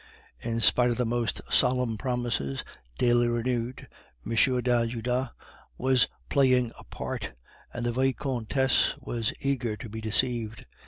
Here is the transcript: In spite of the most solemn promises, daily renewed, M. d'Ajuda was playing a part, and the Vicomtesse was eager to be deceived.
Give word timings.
In 0.39 0.61
spite 0.61 0.89
of 0.89 0.97
the 0.97 1.05
most 1.05 1.41
solemn 1.53 1.95
promises, 1.95 2.63
daily 2.97 3.27
renewed, 3.27 3.87
M. 4.25 4.31
d'Ajuda 4.33 5.31
was 5.77 6.07
playing 6.27 6.71
a 6.79 6.83
part, 6.85 7.33
and 7.71 7.85
the 7.85 7.91
Vicomtesse 7.93 8.95
was 8.97 9.31
eager 9.41 9.77
to 9.77 9.89
be 9.89 10.01
deceived. 10.01 10.65